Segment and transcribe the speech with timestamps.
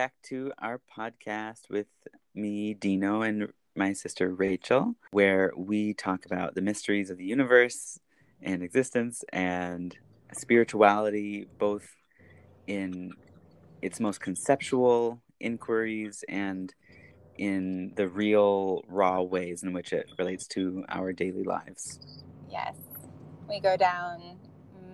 [0.00, 1.88] Back to our podcast with
[2.34, 8.00] me, Dino, and my sister Rachel, where we talk about the mysteries of the universe
[8.40, 9.94] and existence and
[10.32, 11.86] spirituality, both
[12.66, 13.12] in
[13.82, 16.72] its most conceptual inquiries and
[17.36, 22.00] in the real, raw ways in which it relates to our daily lives.
[22.50, 22.74] Yes,
[23.46, 24.38] we go down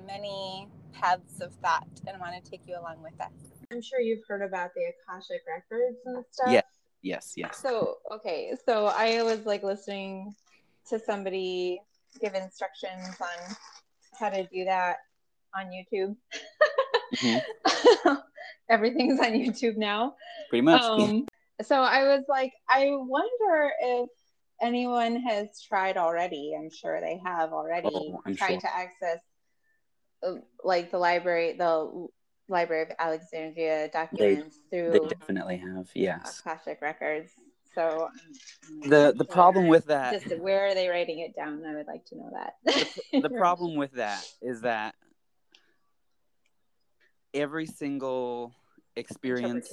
[0.05, 3.56] many paths of thought and want to take you along with us.
[3.73, 6.49] I'm sure you've heard about the Akashic records and stuff.
[6.51, 6.65] Yes,
[7.03, 7.59] yes, yes.
[7.59, 10.35] So, okay, so I was like listening
[10.89, 11.81] to somebody
[12.21, 13.57] give instructions on
[14.19, 14.97] how to do that
[15.55, 16.17] on YouTube.
[17.17, 18.15] Mm-hmm.
[18.71, 20.15] Everything's on YouTube now.
[20.49, 20.83] Pretty much.
[20.83, 21.27] Um,
[21.63, 24.09] so I was like, I wonder if
[24.61, 26.55] anyone has tried already.
[26.59, 28.61] I'm sure they have already oh, tried sure.
[28.61, 29.19] to access
[30.23, 32.09] uh, like the library, the
[32.49, 34.93] Library of Alexandria documents they, through.
[34.93, 36.41] They definitely have, yes.
[36.41, 37.31] Akashic records.
[37.75, 41.63] So um, the the problem with that, just where are they writing it down?
[41.67, 42.55] I would like to know that.
[43.13, 44.95] the, the problem with that is that
[47.35, 48.55] every single
[48.97, 49.71] experience,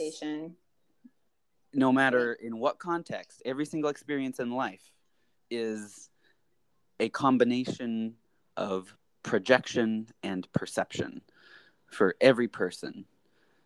[1.74, 4.92] no matter in what context, every single experience in life
[5.50, 6.10] is
[7.00, 8.16] a combination
[8.58, 8.94] of
[9.24, 11.22] projection and perception
[11.94, 13.06] for every person.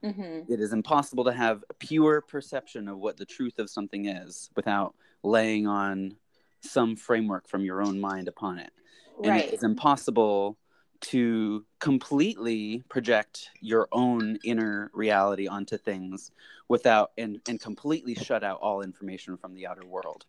[0.03, 0.51] Mm-hmm.
[0.51, 4.49] It is impossible to have a pure perception of what the truth of something is
[4.55, 6.15] without laying on
[6.61, 8.71] some framework from your own mind upon it.
[9.17, 9.51] And right.
[9.51, 10.57] it's impossible
[10.99, 16.31] to completely project your own inner reality onto things
[16.67, 20.25] without and, and completely shut out all information from the outer world.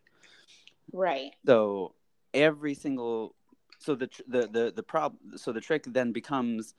[0.91, 1.31] Right.
[1.45, 1.93] So
[2.33, 3.35] every single
[3.79, 6.75] so the the the, the problem so the trick then becomes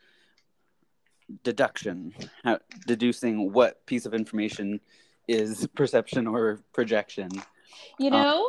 [1.42, 2.14] deduction,
[2.44, 4.80] how, deducing what piece of information
[5.28, 7.30] is perception or projection.
[7.98, 8.48] You know,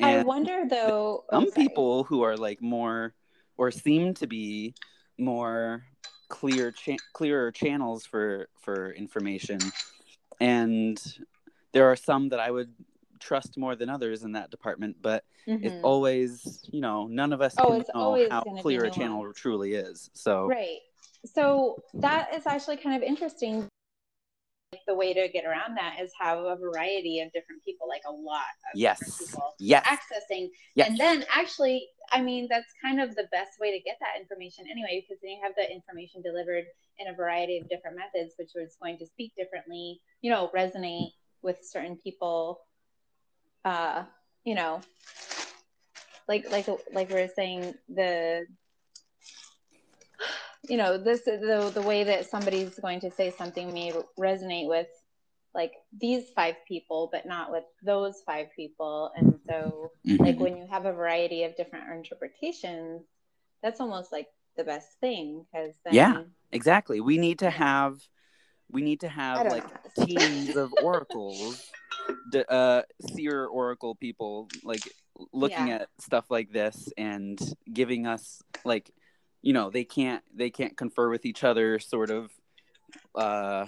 [0.00, 1.24] um, I wonder though.
[1.30, 3.14] Some people who are like more,
[3.56, 4.74] or seem to be
[5.18, 5.84] more
[6.28, 9.58] clear, cha- clearer channels for for information,
[10.40, 11.00] and
[11.72, 12.72] there are some that I would
[13.18, 14.96] trust more than others in that department.
[15.00, 15.64] But mm-hmm.
[15.64, 19.74] it's always, you know, none of us oh, can know how clear a channel truly
[19.74, 20.10] is.
[20.14, 20.80] So right
[21.24, 23.68] so that is actually kind of interesting
[24.86, 28.12] the way to get around that is have a variety of different people, like a
[28.12, 28.40] lot
[28.72, 29.18] of yes.
[29.18, 29.86] people yes.
[29.86, 30.48] accessing.
[30.74, 30.88] Yes.
[30.88, 34.64] And then actually, I mean, that's kind of the best way to get that information
[34.70, 36.64] anyway, because then you have the information delivered
[36.98, 41.10] in a variety of different methods, which is going to speak differently, you know, resonate
[41.42, 42.60] with certain people.
[43.64, 44.04] Uh,
[44.44, 44.80] you know,
[46.28, 48.46] like like like we are saying, the
[50.68, 54.86] you know this the the way that somebody's going to say something may resonate with
[55.54, 60.22] like these five people but not with those five people and so mm-hmm.
[60.22, 63.02] like when you have a variety of different interpretations
[63.62, 67.98] that's almost like the best thing because yeah exactly we need to have
[68.70, 69.64] we need to have like
[70.06, 71.70] teams of oracles
[72.48, 72.82] uh
[73.14, 74.82] seer oracle people like
[75.32, 75.76] looking yeah.
[75.76, 77.38] at stuff like this and
[77.72, 78.90] giving us like
[79.42, 82.30] you know they can't they can't confer with each other sort of
[83.14, 83.66] uh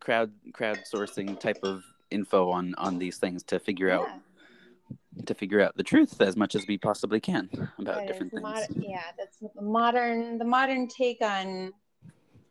[0.00, 3.98] crowd crowdsourcing type of info on on these things to figure yeah.
[3.98, 4.08] out
[5.24, 8.42] to figure out the truth as much as we possibly can about that different things.
[8.42, 11.72] Mod- yeah, that's modern the modern take on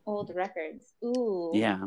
[0.08, 0.94] old records.
[1.04, 1.52] Ooh.
[1.54, 1.86] Yeah.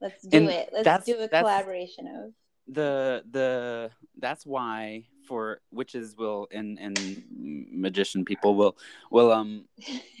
[0.00, 0.70] Let's do and it.
[0.72, 2.32] Let's do a collaboration of
[2.68, 8.76] the the that's why for witches will and and magician people will
[9.10, 9.64] will um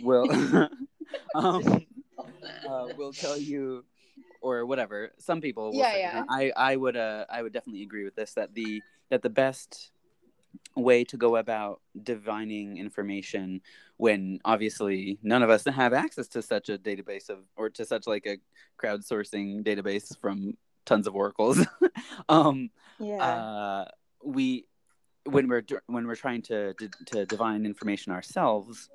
[0.00, 0.30] will
[1.34, 1.86] um
[2.68, 3.84] uh, will tell you
[4.40, 6.22] or whatever some people yeah, say, yeah.
[6.28, 9.90] i i would uh i would definitely agree with this that the that the best
[10.74, 13.60] way to go about divining information
[13.96, 18.06] when obviously none of us have access to such a database of or to such
[18.06, 18.36] like a
[18.80, 21.66] crowdsourcing database from tons of oracles
[22.28, 23.84] um yeah uh
[24.24, 24.66] we
[25.26, 26.74] when we're when we're trying to
[27.06, 28.88] to divine information ourselves,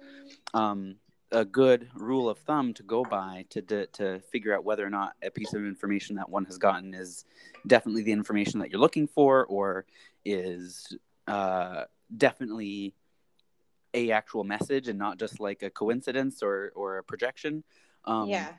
[0.54, 0.96] um,
[1.32, 4.90] a good rule of thumb to go by to, to to figure out whether or
[4.90, 7.26] not a piece of information that one has gotten is
[7.68, 9.86] definitely the information that you're looking for, or
[10.26, 10.96] is
[11.28, 11.84] uh,
[12.16, 12.94] definitely
[13.94, 17.64] a actual message and not just like a coincidence or or a projection.
[18.06, 18.54] Um, yeah,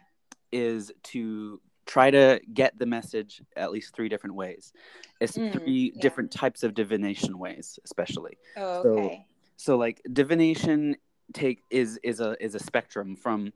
[0.50, 4.72] is to try to get the message at least three different ways.
[5.20, 6.00] It's mm, three yeah.
[6.00, 8.38] different types of divination ways, especially.
[8.56, 9.26] Oh, okay.
[9.56, 10.96] So, so like divination
[11.32, 13.52] take is is a is a spectrum from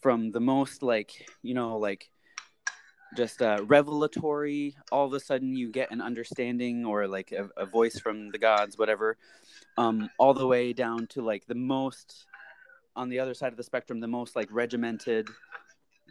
[0.00, 2.10] from the most like you know like
[3.16, 4.76] just uh, revelatory.
[4.92, 8.38] All of a sudden, you get an understanding or like a, a voice from the
[8.38, 9.16] gods, whatever.
[9.76, 12.26] Um, all the way down to like the most
[12.96, 15.28] on the other side of the spectrum, the most like regimented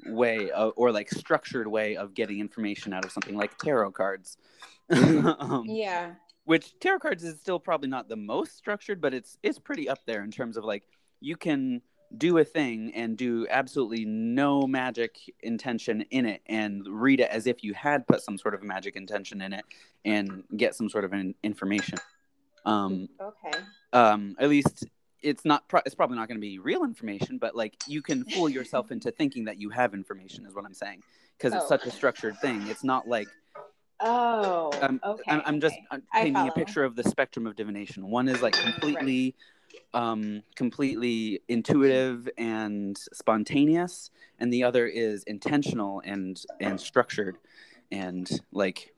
[0.06, 4.38] way of, or like structured way of getting information out of something like tarot cards.
[4.90, 6.13] um, Yeah.
[6.46, 10.00] which tarot cards is still probably not the most structured, but it's it's pretty up
[10.06, 10.84] there in terms of like
[11.19, 11.81] you can
[12.18, 17.46] do a thing and do absolutely no magic intention in it and read it as
[17.46, 19.63] if you had put some sort of magic intention in it
[20.06, 22.00] and get some sort of an information.
[22.66, 23.60] Um, Okay.
[23.94, 24.88] um, at least
[25.21, 28.24] it's not pro- it's probably not going to be real information, but like you can
[28.25, 31.04] fool yourself into thinking that you have information is what I'm saying
[31.38, 31.68] because it's Oh.
[31.68, 32.66] such a structured thing.
[32.68, 33.27] It's not like
[34.01, 34.71] Oh.
[34.81, 35.24] um, okay.
[35.27, 35.75] I'm, I'm just.
[35.92, 38.07] I'm painting a picture of the spectrum of divination.
[38.07, 39.36] One is like completely,
[39.94, 47.39] um, completely intuitive and spontaneous, and the other is intentional and and structured,
[47.92, 48.94] and like,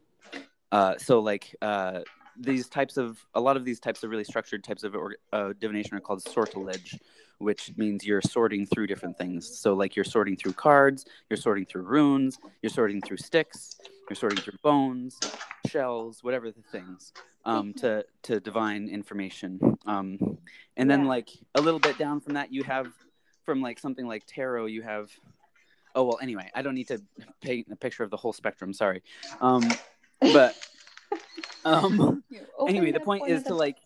[0.71, 2.01] uh, so like uh,
[2.37, 4.95] these types of a lot of these types of really structured types of
[5.33, 6.97] uh, divination are called sortilege,
[7.39, 9.59] which means you're sorting through different things.
[9.59, 13.77] So like you're sorting through cards, you're sorting through runes, you're sorting through sticks,
[14.09, 15.19] you're sorting through bones,
[15.67, 17.13] shells, whatever the things,
[17.45, 19.77] um, to to divine information.
[19.85, 20.37] Um,
[20.77, 21.07] and then Yeah.
[21.07, 22.93] like a little bit down from that, you have
[23.45, 25.11] from like something like tarot, you have.
[25.93, 27.01] Oh well, anyway, I don't need to
[27.41, 28.71] paint a picture of the whole spectrum.
[28.71, 29.03] Sorry,
[29.41, 29.69] um,
[30.21, 30.55] but
[31.65, 32.23] um,
[32.67, 33.77] anyway, the point point is to like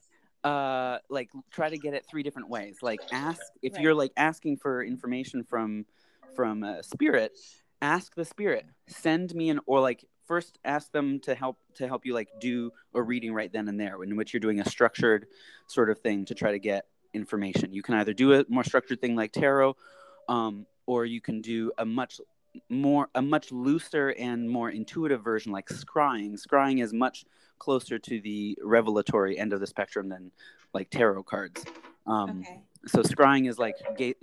[0.43, 2.77] uh like try to get it three different ways.
[2.81, 3.81] Like ask if Right.
[3.83, 5.85] you're like asking for information from
[6.35, 7.37] from a spirit
[7.81, 8.65] ask the spirit.
[8.87, 12.71] Send me an or like first ask them to help to help you like do
[12.93, 15.27] a reading right then and there in which you're doing a structured
[15.67, 17.73] sort of thing to try to get information.
[17.73, 19.75] You can either do a more structured thing like tarot
[20.27, 22.19] um, or you can do a much
[22.69, 26.33] more a much looser and more intuitive version like scrying.
[26.41, 27.25] Scrying is much
[27.59, 30.31] closer to the revelatory end of the spectrum than
[30.73, 31.63] like tarot cards.
[32.05, 32.61] Um, Okay.
[32.87, 34.15] so scrying is like ga-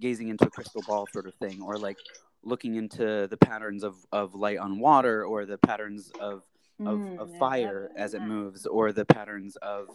[0.00, 1.98] gazing into a crystal ball sort of thing or like
[2.42, 6.42] looking into the patterns of, of light on water or the patterns of,
[6.86, 9.88] of, Mm, of fire as it moves or the patterns of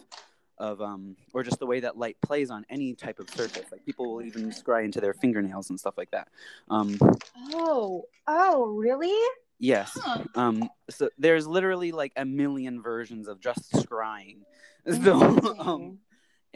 [0.58, 3.84] of um or just the way that light plays on any type of surface like
[3.84, 6.28] people will even scry into their fingernails and stuff like that
[6.70, 6.98] um
[7.52, 8.04] Oh.
[8.26, 9.14] Oh, really?
[9.58, 10.24] yes Huh.
[10.34, 14.38] um so there's literally like a million versions of just scrying
[15.02, 15.14] so
[15.58, 15.98] um.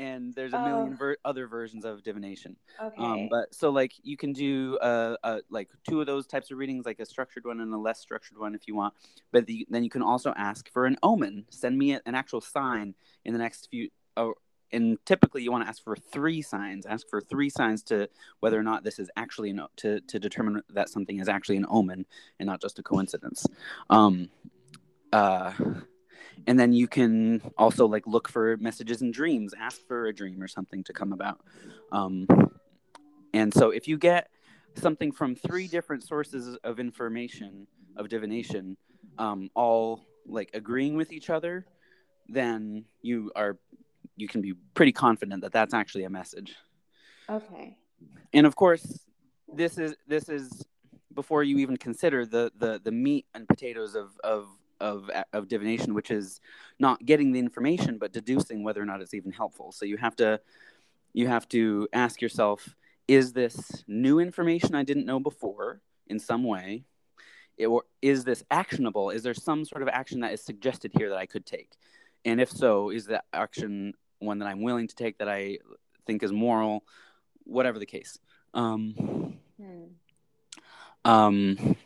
[0.01, 0.65] And there's a Oh.
[0.65, 3.03] million ver- other versions of divination okay.
[3.05, 6.59] um, but so like you can do uh, uh like two of those types of
[6.59, 8.95] readings, like a structured one and a less structured one, if you want.
[9.33, 11.47] But the, then you can also ask for an omen.
[11.51, 12.95] Send me a- an actual sign
[13.25, 13.89] in the next few.
[14.17, 14.35] Oh,
[14.73, 16.87] and typically you want to ask for three signs.
[16.87, 18.09] Ask for three signs to
[18.41, 21.67] whether or not this is actually an to to determine that something is actually an
[21.69, 22.07] omen
[22.39, 23.47] and not just a coincidence.
[23.89, 24.31] Um,
[25.13, 25.53] uh,
[26.47, 29.55] and then you can also like look for messages in dreams.
[29.59, 31.41] Ask for a dream or something to come about.
[31.93, 32.27] Um,
[33.33, 34.29] and so if you get
[34.75, 37.67] something from three different sources of information
[37.97, 38.77] of divination,
[39.19, 41.67] um, all like agreeing with each other,
[42.29, 43.59] then you are
[44.17, 46.57] you can be pretty confident that that's actually a message.
[47.29, 47.77] okay.
[48.33, 49.01] And of course,
[49.53, 50.65] this is this is
[51.15, 54.47] before you even consider the the the meat and potatoes of of
[54.81, 56.41] of of divination, which is
[56.79, 59.73] not getting the information but deducing whether or not it's even helpful.
[59.73, 60.41] So you have to
[61.13, 62.75] you have to ask yourself
[63.09, 66.85] is this new information I didn't know before in some way?
[67.59, 69.11] Or is this actionable?
[69.11, 71.73] Is there some sort of action that is suggested here that I could take?
[72.25, 75.59] And if so, is that action one that I'm willing to take that I
[76.07, 76.85] think is moral?
[77.45, 78.19] Whatever the case.
[78.55, 79.85] Um, Hmm.
[81.05, 81.77] um,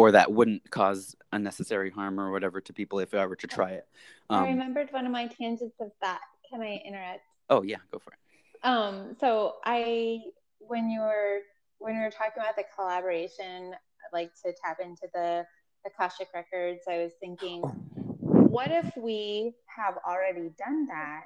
[0.00, 3.70] or that wouldn't cause unnecessary harm or whatever to people if I were to try
[3.72, 3.86] it.
[4.30, 6.20] I Um, remembered one of my tangents of that.
[6.48, 7.20] Can I interrupt?
[7.50, 8.18] oh, yeah, go for it.
[8.66, 10.22] Um, so I,
[10.58, 11.40] when you were
[11.78, 15.46] when you were talking about the collaboration, I'd like to tap into the
[15.86, 21.22] Akashic records, I was thinking, what if we have already done that?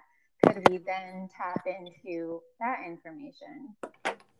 [0.47, 3.75] Could we then tap into that information?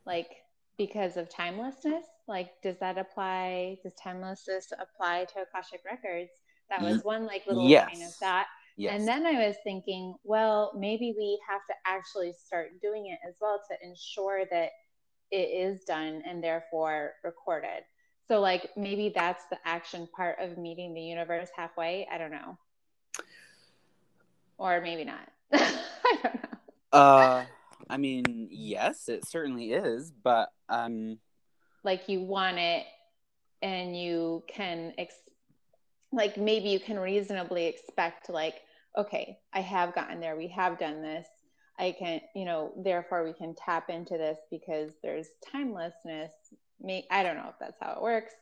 [0.07, 0.29] Like
[0.77, 2.05] because of timelessness?
[2.27, 3.79] Like, does that apply?
[3.83, 6.31] Does timelessness apply to Akashic records?
[6.71, 8.17] That was one like little kind of Yes.
[8.19, 8.47] thought.
[8.77, 8.95] Yes.
[8.99, 13.35] And then I was thinking, well, maybe we have to actually start doing it as
[13.41, 14.71] well to ensure that
[15.31, 17.85] it is done and therefore recorded.
[18.27, 22.09] So, like, maybe that's the action part of meeting the universe halfway.
[22.11, 22.59] I don't know.
[24.59, 25.29] Or maybe not.
[25.53, 26.59] I don't know.
[26.93, 27.45] Uh,
[27.89, 31.19] I mean, yes, it certainly is, but um,
[31.83, 32.87] Like, you want it
[33.65, 35.15] and you can ex-
[36.13, 38.61] like maybe you can reasonably expect like
[38.97, 41.27] okay i have gotten there we have done this
[41.79, 46.31] i can you know therefore we can tap into this because there's timelessness
[46.81, 48.33] May, i don't know if that's how it works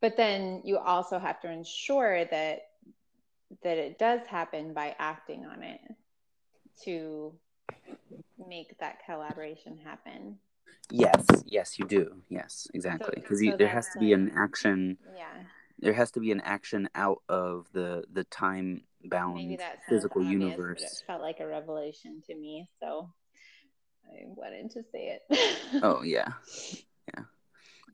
[0.00, 2.62] but then you also have to ensure that
[3.62, 5.80] that it does happen by acting on it
[6.84, 7.32] to
[8.48, 10.38] make that collaboration happen.
[10.90, 12.22] Yes yes you do.
[12.28, 13.14] Yes exactly.
[13.16, 15.42] Because so there has to be an action yeah.
[15.78, 19.88] there has to be an action out of the the time bound maybe that sounds
[19.88, 23.08] physical obvious, universe it felt like a revelation to me so
[24.10, 25.80] i wanted to say it.
[25.82, 26.32] Oh yeah.
[27.14, 27.24] Yeah.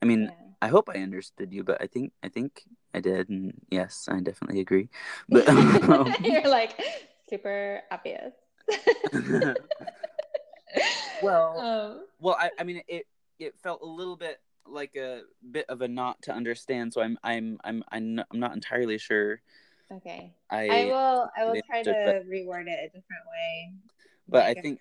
[0.01, 0.31] I mean yeah.
[0.63, 2.63] i hope i understood you but i think i think
[2.95, 4.89] i did and yes i definitely agree.
[5.29, 6.81] But um, you're like
[7.29, 8.33] super obvious
[11.25, 13.07] Well, um, well I, I mean it
[13.39, 17.19] it felt a little bit like a bit of a knot to understand so i'm
[17.23, 19.41] i'm i'm i'm not, I'm not entirely sure.
[19.93, 20.33] Okay.
[20.51, 23.73] I, i will i will try to reword it a different way.
[24.29, 24.81] But like i think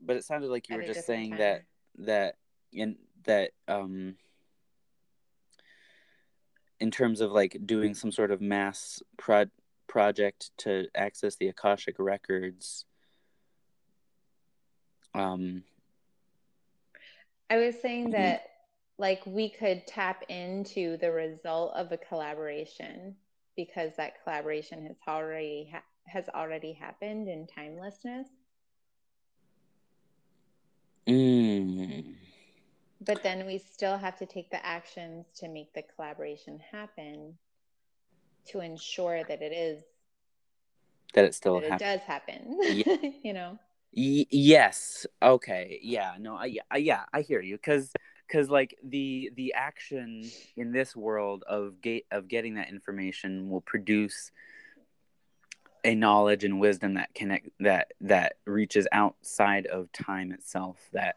[0.00, 1.38] but it sounded like you were just saying time.
[1.38, 1.64] that
[1.98, 2.36] that
[2.72, 4.16] in that um
[6.80, 9.46] in terms of like doing some sort of mass pro-
[9.86, 12.86] project to access the akashic records
[15.14, 15.62] um
[17.50, 18.42] I was saying that
[18.98, 23.16] like we could tap into the result of a collaboration
[23.56, 28.28] because that collaboration has already ha- has already happened in timelessness.
[31.06, 32.14] mm,
[33.00, 37.38] But then we still have to take the actions to make the collaboration happen
[38.46, 39.84] to ensure that it is
[41.14, 42.58] that it still that it happens does happen.
[42.64, 42.96] Yeah.
[43.22, 43.58] you know.
[43.94, 45.06] Y- yes.
[45.22, 45.78] Okay.
[45.82, 46.14] Yeah.
[46.18, 46.34] No.
[46.36, 46.56] I.
[46.70, 47.04] I yeah.
[47.12, 47.56] I hear you.
[47.56, 47.92] Because
[48.26, 53.60] because like the the action in this world of gate of getting that information will
[53.60, 54.32] produce
[55.84, 61.16] a knowledge and wisdom that connect that that reaches outside of time itself that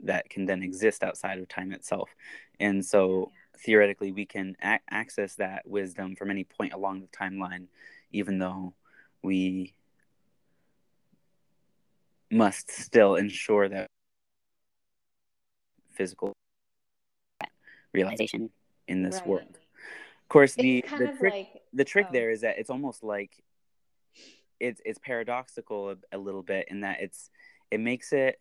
[0.00, 2.10] that can then exist outside of time itself
[2.60, 7.66] and so theoretically we can a- access that wisdom from any point along the timeline
[8.12, 8.74] even though
[9.22, 9.72] we
[12.30, 13.86] must still ensure that
[15.92, 16.32] physical
[17.92, 18.50] realization
[18.88, 19.26] in this Right.
[19.26, 19.58] world.
[20.22, 22.12] Of course, the It's kind the trick like the trick oh.
[22.12, 23.42] there is that it's almost like
[24.60, 27.30] it's it's paradoxical a, a little bit in that it's
[27.70, 28.38] it makes it.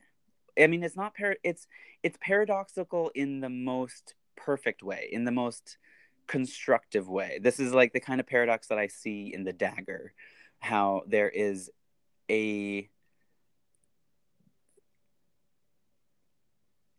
[0.57, 1.35] I mean, it's not par.
[1.43, 1.67] It's
[2.03, 5.77] it's paradoxical in the most perfect way, in the most
[6.27, 7.39] constructive way.
[7.41, 10.13] This is like the kind of paradox that I see in the dagger,
[10.59, 11.69] how there is
[12.29, 12.89] a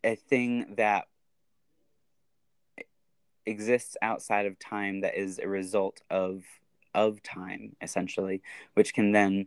[0.06, 1.04] a thing that
[3.44, 6.42] exists outside of time that is a result of
[6.94, 8.40] of time essentially
[8.74, 9.46] which can then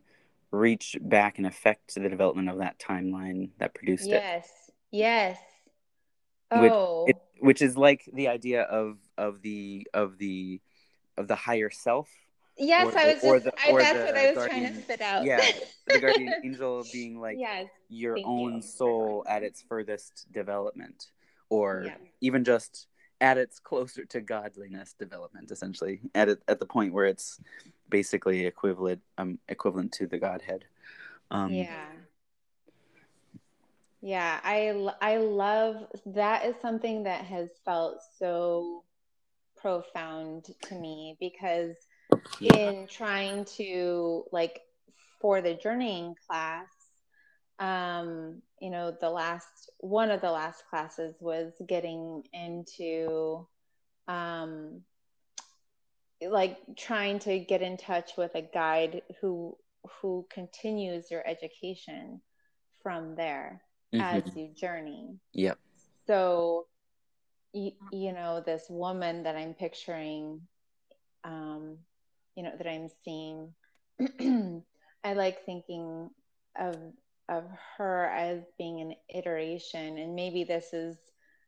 [0.52, 5.38] reach back and affect the development of that timeline that produced it yes, yes.
[6.52, 10.60] Which- Oh, it which is like the idea of of the of the
[11.18, 12.10] of the higher self
[12.60, 12.94] yes.
[12.94, 13.46] or I was just.
[13.46, 15.24] the- I, that's what I was trying to spit out.
[15.26, 15.42] yeah
[15.88, 17.68] the guardian angel being like yes.
[17.90, 18.62] your own you.
[18.62, 21.08] soul at its furthest development
[21.50, 21.96] or Yeah.
[22.22, 22.88] even just
[23.22, 27.40] at its closer to godliness development essentially at it, at the point where it's
[27.90, 30.66] basically equivalent um equivalent to the godhead
[31.32, 31.86] um yeah.
[34.02, 38.84] Yeah, I love that is something that has felt so
[39.58, 41.76] profound to me because
[42.40, 42.72] Yeah.
[42.72, 44.62] in trying to like
[45.22, 46.68] for the journeying class
[47.60, 53.48] um you know the last one of the last classes was getting into
[54.08, 54.82] um
[56.22, 59.56] like trying to get in touch with a guide who
[60.02, 62.22] who continues your education
[62.84, 63.62] from there
[64.00, 64.36] as Mhm.
[64.36, 65.60] you journey Yep.
[66.08, 66.66] so
[67.54, 70.42] you, you know this woman that i'm picturing
[71.24, 71.78] um
[72.40, 73.54] you know that i'm seeing
[75.04, 76.10] i like thinking
[76.58, 76.78] of
[77.28, 77.44] of
[77.78, 80.98] her as being an iteration and maybe this is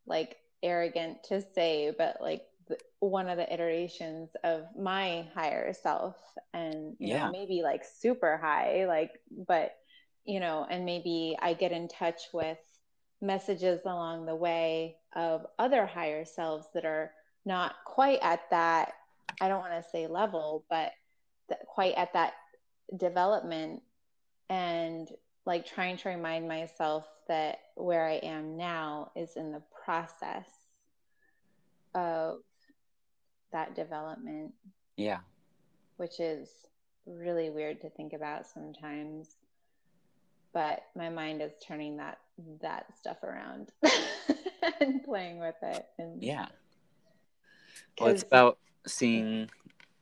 [0.05, 6.17] like arrogant to say but like the, one of the iterations of my higher self
[6.53, 7.24] and you Yeah.
[7.24, 9.12] know maybe like super high like
[9.48, 9.71] but
[10.25, 12.57] you know and maybe i get in touch with
[13.21, 17.13] messages along the way of other higher selves that are
[17.45, 18.93] not quite at that
[19.39, 20.91] i don't want to say level but
[21.47, 22.33] th- quite at that
[22.97, 23.81] development
[24.50, 25.09] and
[25.45, 30.45] like trying to remind myself that where i am now is in the process
[31.93, 32.39] of
[33.51, 34.53] that development.
[34.97, 35.19] Yeah.
[35.97, 36.50] Which is
[37.05, 39.35] really weird to think about sometimes
[40.53, 42.19] but my mind is turning that
[42.61, 43.71] that stuff around
[44.79, 46.45] and playing with it and yeah.
[48.00, 49.50] Well it's about seeing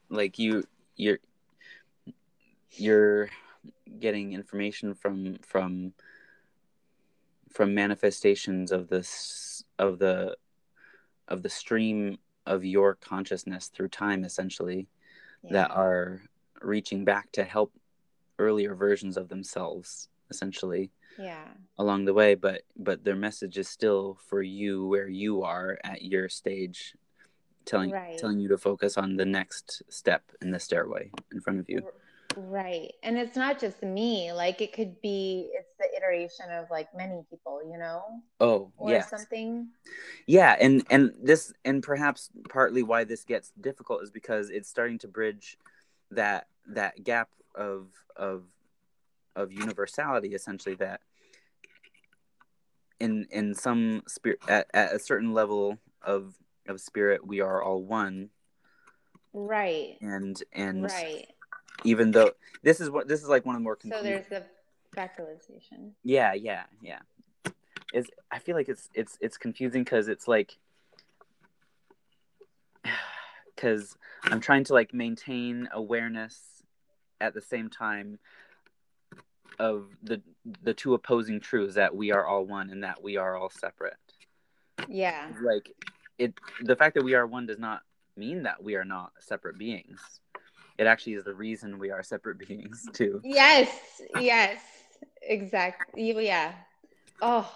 [0.08, 0.64] like you
[0.96, 1.18] you're
[2.72, 3.28] you're
[3.98, 5.92] getting information from from
[7.52, 10.36] from manifestations of this of the
[11.28, 14.88] of the stream of your consciousness through time essentially
[15.42, 15.52] yeah.
[15.52, 16.22] that are
[16.62, 17.72] reaching back to help
[18.38, 24.16] earlier versions of themselves essentially yeah along the way but but their message is still
[24.28, 26.94] for you where you are at your stage
[27.64, 28.18] telling right.
[28.18, 31.82] telling you to focus on the next step in the stairway in front of you.
[32.36, 32.92] Right.
[33.02, 34.32] And it's not just me.
[34.32, 38.02] Like it could be it's the iteration of like many people you know?
[38.40, 39.68] Oh or yeah something.
[40.26, 44.98] Yeah and and this and perhaps partly why this gets difficult is because it's starting
[44.98, 45.58] to bridge
[46.10, 48.44] that that gap of of
[49.36, 51.00] of universality essentially that
[53.00, 56.34] in in some spirit at, at a certain level of
[56.70, 58.30] of spirit we are all one.
[59.32, 59.96] Right.
[60.00, 61.28] And and right.
[61.84, 64.44] even though this is what this is like one of the more so there's the
[64.94, 66.98] fractalization yeah yeah yeah.
[67.94, 70.56] Is i feel like it's it's it's confusing because it's like
[73.54, 76.40] because i'm trying to like maintain awareness
[77.20, 78.18] at the same time
[79.58, 80.20] of the
[80.62, 83.94] the two opposing truths that we are all one and that we are all separate.
[84.88, 85.28] Yeah.
[85.42, 85.70] Like
[86.20, 87.82] it the fact that we are one does not
[88.16, 90.20] mean that we are not separate beings
[90.78, 93.68] it actually is the reason we are separate beings too yes
[94.16, 94.60] yes
[95.22, 96.52] exactly yeah
[97.22, 97.50] oh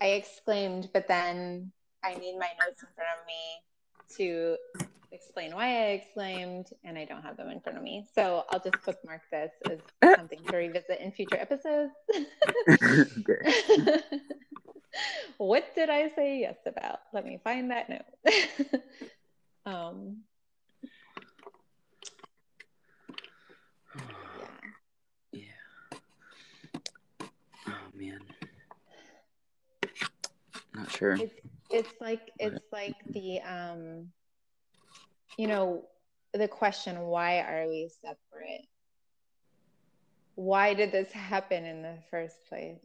[0.00, 1.72] i exclaimed but then
[2.04, 3.62] i need my notes in front of me
[4.16, 4.56] to
[5.12, 8.06] explain why I exclaimed, and I don't have them in front of me.
[8.14, 9.78] So I'll just bookmark this as
[10.16, 11.92] something to revisit in future episodes.
[15.38, 17.00] what did I say yes about?
[17.12, 18.82] Let me find that note.
[19.66, 20.18] um,
[25.32, 25.42] yeah.
[27.20, 27.26] Yeah.
[27.66, 28.20] Oh man.
[30.74, 31.14] Not sure.
[31.14, 31.34] It's,
[31.70, 34.08] it's like it's like the um
[35.38, 35.84] you know,
[36.34, 38.66] the question, why are we separate?
[40.34, 42.80] Why did this happen in the first place?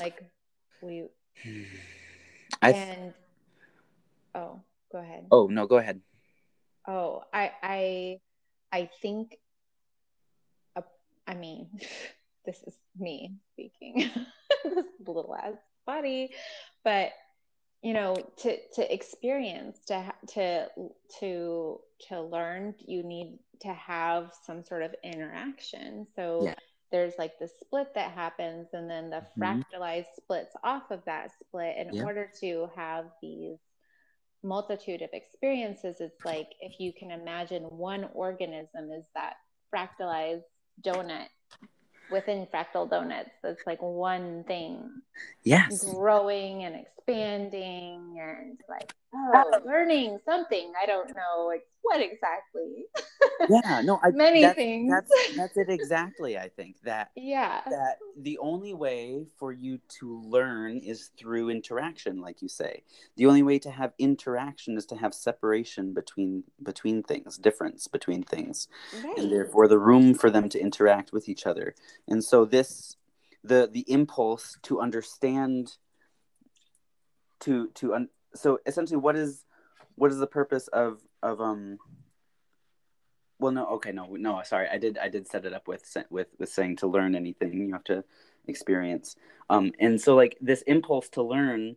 [0.00, 0.24] Like,
[0.82, 1.04] we.
[2.60, 3.14] I th- and.
[4.34, 5.26] Oh, go ahead.
[5.30, 6.00] Oh, no, go ahead.
[6.86, 8.18] Oh, I, I,
[8.72, 9.36] I think,
[10.74, 10.82] uh,
[11.26, 11.68] I mean,
[12.46, 14.10] this is me speaking,
[14.64, 15.54] this little ass
[15.86, 16.30] body,
[16.82, 17.12] but
[17.82, 20.68] you know to to experience to to
[21.18, 26.54] to to learn you need to have some sort of interaction so yeah.
[26.92, 29.42] There's like the split that happens and then the mm-hmm.
[29.42, 32.04] fractalized splits off of that split in yeah.
[32.04, 33.58] order to have these
[34.44, 39.34] multitude of experiences it's like if you can imagine one organism is that
[39.74, 40.42] fractalized
[40.84, 41.26] donut
[42.10, 44.90] within fractal donuts that's like one thing
[45.44, 49.60] yes growing and expanding and like oh.
[49.64, 52.84] learning something i don't know like what exactly?
[53.50, 54.92] Yeah no I, many that's, things.
[54.92, 57.62] that's that's it exactly i think that yeah.
[57.68, 62.82] that the only way for you to learn is through interaction like you say.
[63.16, 68.22] The only way to have interaction is to have separation between between things difference between
[68.22, 68.68] things
[69.04, 69.18] right.
[69.18, 71.74] and therefore the room for them to interact with each other.
[72.08, 72.96] And so this
[73.44, 75.76] the the impulse to understand
[77.40, 79.44] to to un- so essentially what is
[79.96, 81.78] what is the purpose of of um
[83.38, 86.28] well no okay no no sorry i did i did set it up with with
[86.38, 88.04] with saying to learn anything you have to
[88.46, 89.16] experience.
[89.50, 91.76] Um and so like this impulse to learn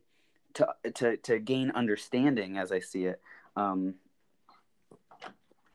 [0.56, 3.22] to to to gain understanding as i see it
[3.56, 3.96] um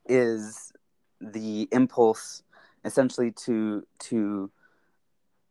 [0.07, 0.73] is
[1.21, 2.43] the impulse
[2.85, 4.51] essentially to to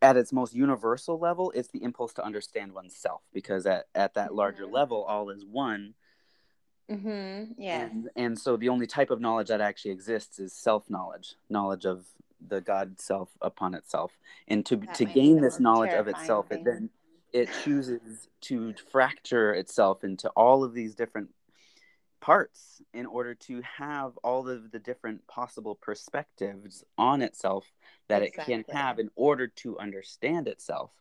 [0.02, 4.34] at its most universal level it's the impulse to understand oneself because at, at that
[4.34, 4.76] larger mm-hmm.
[4.76, 5.94] level all is one
[6.90, 7.52] mm-hmm.
[7.58, 11.86] yeah and, and so the only type of knowledge that actually exists is self-knowledge knowledge
[11.86, 12.06] of
[12.48, 16.60] the god self upon itself and to that to gain this knowledge of itself thing.
[16.60, 16.90] it then
[17.32, 21.30] it chooses to fracture itself into all of these different
[22.20, 27.72] parts in order to have all of the different possible perspectives on itself
[28.08, 28.54] that exactly.
[28.54, 30.92] it can have in order to understand itself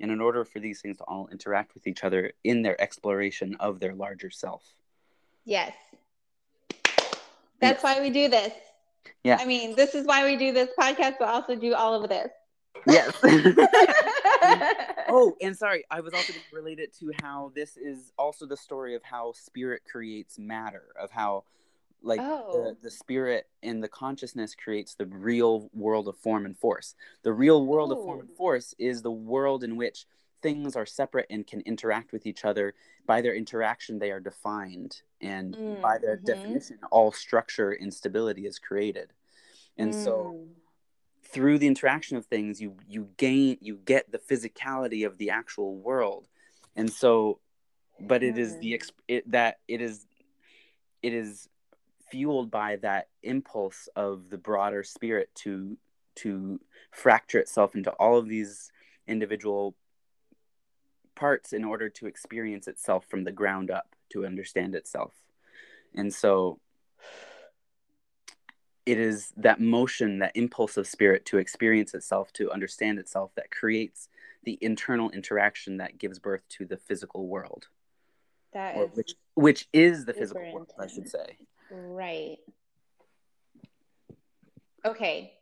[0.00, 3.56] and in order for these things to all interact with each other in their exploration
[3.60, 4.74] of their larger self
[5.44, 5.72] yes
[7.60, 7.82] That's Yes.
[7.82, 8.52] why we do this.
[9.24, 9.38] Yeah.
[9.40, 12.30] I mean, this is why we do this podcast, but also do all of this.
[12.86, 13.14] Yes.
[15.08, 18.46] oh, and sorry, I was also related to relate it to how this is also
[18.46, 21.44] the story of how spirit creates matter, of how
[22.02, 22.52] like Oh.
[22.52, 26.94] the, the spirit and the consciousness creates the real world of form and force.
[27.22, 30.06] The real world of form and force is the world in which
[30.42, 32.74] things are separate and can interact with each other.
[33.06, 36.24] By their interaction, they are defined, and by their Mhm.
[36.24, 39.12] definition, all structure and stability is created.
[39.78, 40.55] And so Mm.
[41.36, 45.76] Through the interaction of things you you gain you get the physicality of the actual
[45.76, 46.26] world.
[46.74, 47.40] And so
[48.00, 48.74] but it is the mm-hmm.
[48.74, 50.06] ex- it, that it is
[51.02, 51.46] it is
[52.10, 55.76] fueled by that impulse of the broader spirit to
[56.14, 56.58] to
[56.90, 58.72] fracture itself into all of these
[59.06, 59.76] individual
[61.14, 65.12] parts in order to experience itself from the ground up to understand itself.
[65.94, 66.60] And so
[68.86, 73.50] it is that motion, that impulse of spirit to experience itself, to understand itself, that
[73.50, 74.08] creates
[74.44, 77.66] the internal interaction that gives birth to the physical world.
[78.94, 80.92] Which, which is the physical world, intense.
[80.92, 81.36] I should say.
[81.70, 82.38] Right.
[84.84, 85.32] Okay.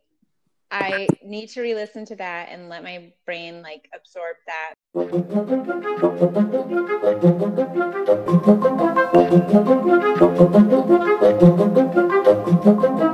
[0.70, 4.74] I need to re-listen to that and let my brain like absorb that.
[12.74, 13.13] Thank you.